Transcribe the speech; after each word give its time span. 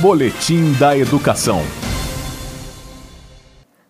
Boletim 0.00 0.74
da 0.78 0.94
Educação. 0.94 1.60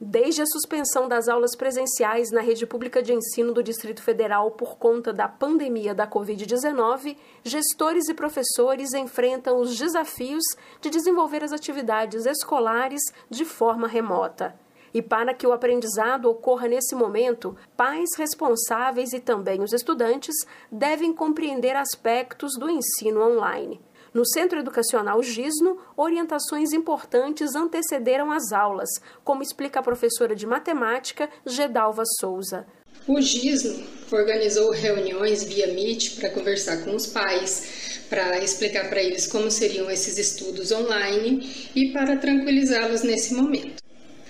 Desde 0.00 0.42
a 0.42 0.46
suspensão 0.46 1.06
das 1.06 1.28
aulas 1.28 1.54
presenciais 1.54 2.32
na 2.32 2.40
rede 2.40 2.66
pública 2.66 3.00
de 3.00 3.12
ensino 3.12 3.52
do 3.52 3.62
Distrito 3.62 4.02
Federal 4.02 4.50
por 4.50 4.76
conta 4.78 5.12
da 5.12 5.28
pandemia 5.28 5.94
da 5.94 6.04
Covid-19, 6.04 7.16
gestores 7.44 8.08
e 8.08 8.14
professores 8.14 8.94
enfrentam 8.94 9.60
os 9.60 9.78
desafios 9.78 10.42
de 10.80 10.90
desenvolver 10.90 11.44
as 11.44 11.52
atividades 11.52 12.26
escolares 12.26 13.02
de 13.30 13.44
forma 13.44 13.86
remota. 13.86 14.56
E 14.92 15.00
para 15.00 15.32
que 15.32 15.46
o 15.46 15.52
aprendizado 15.52 16.28
ocorra 16.28 16.66
nesse 16.66 16.96
momento, 16.96 17.56
pais 17.76 18.10
responsáveis 18.18 19.12
e 19.12 19.20
também 19.20 19.62
os 19.62 19.72
estudantes 19.72 20.34
devem 20.70 21.14
compreender 21.14 21.76
aspectos 21.76 22.58
do 22.58 22.68
ensino 22.68 23.22
online. 23.22 23.80
No 24.14 24.26
Centro 24.26 24.58
Educacional 24.58 25.22
Gisno, 25.22 25.78
orientações 25.96 26.74
importantes 26.74 27.54
antecederam 27.54 28.30
as 28.30 28.52
aulas, 28.52 28.90
como 29.24 29.42
explica 29.42 29.80
a 29.80 29.82
professora 29.82 30.36
de 30.36 30.46
matemática 30.46 31.30
Gedalva 31.46 32.02
Souza. 32.20 32.66
O 33.08 33.18
Gisno 33.22 33.82
organizou 34.12 34.70
reuniões 34.70 35.42
via 35.44 35.72
Meet 35.72 36.16
para 36.20 36.28
conversar 36.28 36.84
com 36.84 36.94
os 36.94 37.06
pais, 37.06 38.04
para 38.10 38.38
explicar 38.44 38.90
para 38.90 39.02
eles 39.02 39.26
como 39.26 39.50
seriam 39.50 39.90
esses 39.90 40.18
estudos 40.18 40.70
online 40.70 41.70
e 41.74 41.90
para 41.90 42.18
tranquilizá-los 42.18 43.02
nesse 43.02 43.32
momento. 43.32 43.81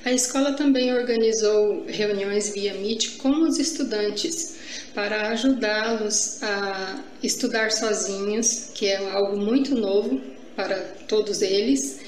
A 0.05 0.12
escola 0.12 0.55
também 0.55 0.92
organizou 0.92 1.84
reuniões 1.87 2.52
via 2.52 2.74
Meet 2.74 3.19
com 3.19 3.43
os 3.43 3.60
estudantes 3.60 4.56
para 4.95 5.29
ajudá-los 5.29 6.43
a 6.43 7.05
estudar 7.23 7.70
sozinhos, 7.70 8.70
que 8.74 8.87
é 8.87 8.96
algo 9.12 9.37
muito 9.37 9.77
novo 9.77 10.20
para 10.57 10.77
todos 11.07 11.41
eles. 11.41 12.01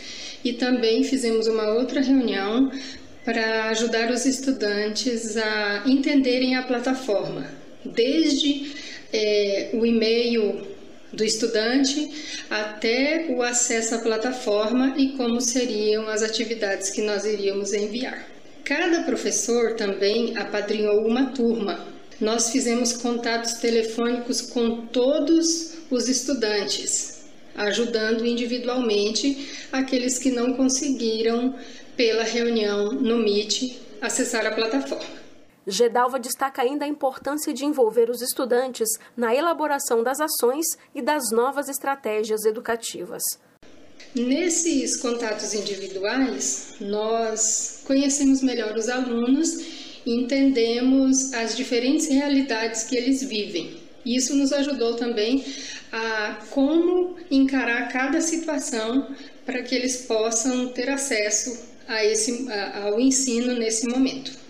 E 0.44 0.54
também 0.54 1.04
fizemos 1.04 1.46
uma 1.46 1.72
outra 1.72 2.00
reunião 2.00 2.68
para 3.24 3.70
ajudar 3.70 4.10
os 4.10 4.26
estudantes 4.26 5.36
a 5.36 5.84
entenderem 5.86 6.56
a 6.56 6.64
plataforma, 6.64 7.48
desde 7.84 8.72
é, 9.12 9.70
o 9.72 9.86
e-mail 9.86 10.73
do 11.14 11.24
estudante 11.24 12.10
até 12.50 13.26
o 13.30 13.42
acesso 13.42 13.94
à 13.94 13.98
plataforma 13.98 14.94
e 14.96 15.12
como 15.12 15.40
seriam 15.40 16.08
as 16.08 16.22
atividades 16.22 16.90
que 16.90 17.02
nós 17.02 17.24
iríamos 17.24 17.72
enviar. 17.72 18.26
Cada 18.64 19.02
professor 19.02 19.74
também 19.74 20.36
apadrinhou 20.36 21.06
uma 21.06 21.26
turma. 21.26 21.86
Nós 22.20 22.50
fizemos 22.50 22.92
contatos 22.92 23.54
telefônicos 23.54 24.40
com 24.40 24.86
todos 24.86 25.74
os 25.90 26.08
estudantes, 26.08 27.24
ajudando 27.54 28.24
individualmente 28.24 29.66
aqueles 29.70 30.18
que 30.18 30.30
não 30.30 30.54
conseguiram, 30.54 31.54
pela 31.96 32.24
reunião 32.24 32.92
no 32.92 33.18
Meet, 33.18 33.76
acessar 34.00 34.46
a 34.46 34.50
plataforma. 34.50 35.23
Gedalva 35.66 36.18
destaca 36.18 36.62
ainda 36.62 36.84
a 36.84 36.88
importância 36.88 37.52
de 37.52 37.64
envolver 37.64 38.10
os 38.10 38.20
estudantes 38.20 38.88
na 39.16 39.34
elaboração 39.34 40.02
das 40.02 40.20
ações 40.20 40.66
e 40.94 41.00
das 41.00 41.30
novas 41.30 41.68
estratégias 41.68 42.44
educativas. 42.44 43.22
Nesses 44.14 44.96
contatos 44.98 45.54
individuais, 45.54 46.74
nós 46.80 47.82
conhecemos 47.86 48.42
melhor 48.42 48.76
os 48.76 48.88
alunos 48.88 49.58
e 50.06 50.22
entendemos 50.22 51.32
as 51.32 51.56
diferentes 51.56 52.08
realidades 52.08 52.84
que 52.84 52.96
eles 52.96 53.22
vivem. 53.22 53.82
Isso 54.04 54.36
nos 54.36 54.52
ajudou 54.52 54.96
também 54.96 55.44
a 55.90 56.38
como 56.50 57.16
encarar 57.30 57.88
cada 57.90 58.20
situação 58.20 59.14
para 59.46 59.62
que 59.62 59.74
eles 59.74 60.04
possam 60.06 60.68
ter 60.68 60.90
acesso 60.90 61.58
a 61.88 62.04
esse, 62.04 62.46
ao 62.82 63.00
ensino 63.00 63.54
nesse 63.54 63.88
momento. 63.88 64.43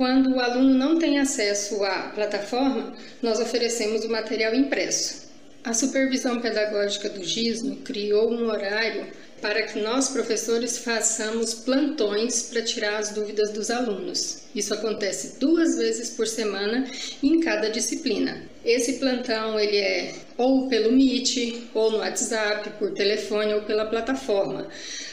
Quando 0.00 0.34
o 0.34 0.40
aluno 0.40 0.72
não 0.72 0.98
tem 0.98 1.18
acesso 1.18 1.84
à 1.84 2.10
plataforma, 2.14 2.96
nós 3.20 3.38
oferecemos 3.38 4.02
o 4.02 4.08
material 4.08 4.54
impresso. 4.54 5.28
A 5.62 5.74
supervisão 5.74 6.40
pedagógica 6.40 7.10
do 7.10 7.22
GISNO 7.22 7.76
criou 7.84 8.32
um 8.32 8.48
horário 8.48 9.08
para 9.42 9.62
que 9.64 9.78
nós, 9.78 10.08
professores, 10.08 10.78
façamos 10.78 11.52
plantões 11.52 12.44
para 12.44 12.62
tirar 12.62 12.96
as 12.96 13.10
dúvidas 13.10 13.50
dos 13.50 13.70
alunos. 13.70 14.44
Isso 14.54 14.72
acontece 14.72 15.38
duas 15.38 15.76
vezes 15.76 16.08
por 16.08 16.26
semana 16.26 16.86
em 17.22 17.38
cada 17.40 17.68
disciplina. 17.68 18.42
Esse 18.64 18.94
plantão 18.94 19.60
ele 19.60 19.76
é 19.76 20.14
ou 20.38 20.66
pelo 20.66 20.92
Meet, 20.92 21.68
ou 21.74 21.90
no 21.90 21.98
WhatsApp, 21.98 22.70
por 22.78 22.94
telefone 22.94 23.52
ou 23.52 23.62
pela 23.64 23.84
plataforma. 23.84 24.66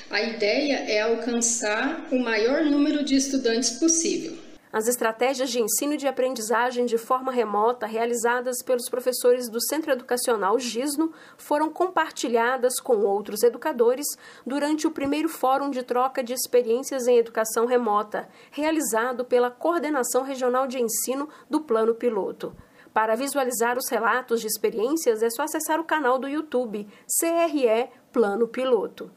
A 0.10 0.22
ideia 0.22 0.86
é 0.88 1.02
alcançar 1.02 2.08
o 2.10 2.18
maior 2.18 2.64
número 2.64 3.04
de 3.04 3.18
estudantes 3.18 3.72
possível. 3.72 4.47
As 4.78 4.88
estratégias 4.88 5.50
de 5.50 5.60
ensino 5.60 5.96
e 5.96 5.98
de 5.98 6.08
aprendizagem 6.08 6.86
de 6.86 7.00
forma 7.00 7.32
remota 7.32 7.88
realizadas 7.88 8.62
pelos 8.62 8.88
professores 8.88 9.50
do 9.50 9.60
Centro 9.60 9.92
Educacional 9.92 10.60
Gisno 10.60 11.12
foram 11.36 11.68
compartilhadas 11.72 12.80
com 12.80 12.98
outros 12.98 13.42
educadores 13.42 14.06
durante 14.46 14.86
o 14.86 14.92
primeiro 14.92 15.30
Fórum 15.30 15.72
de 15.72 15.82
Troca 15.82 16.24
de 16.24 16.32
Experiências 16.32 17.08
em 17.08 17.18
Educação 17.18 17.66
Remota, 17.66 18.30
realizado 18.52 19.26
pela 19.26 19.50
Coordenação 19.50 20.22
Regional 20.22 20.68
de 20.68 20.80
Ensino 20.80 21.28
do 21.50 21.62
Plano 21.62 21.96
Piloto. 21.96 22.56
Para 22.94 23.16
visualizar 23.16 23.80
os 23.80 23.90
relatos 23.90 24.42
de 24.42 24.46
experiências, 24.46 25.24
é 25.24 25.30
só 25.32 25.42
acessar 25.42 25.80
o 25.80 25.86
canal 25.86 26.20
do 26.20 26.28
YouTube 26.28 26.88
CRE 27.20 27.90
Plano 28.14 28.48
Piloto. 28.48 29.10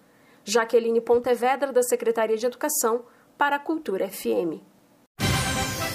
Jaqueline 0.42 1.03
Pontevedra, 1.03 1.71
da 1.71 1.82
Secretaria 1.82 2.38
de 2.38 2.47
Educação, 2.47 3.04
para 3.37 3.56
a 3.56 3.59
Cultura 3.59 4.09
FM. 4.09 4.69